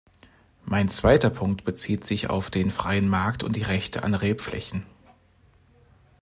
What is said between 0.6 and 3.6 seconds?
Mein zweiter Punkt bezieht sich auf den freien Markt und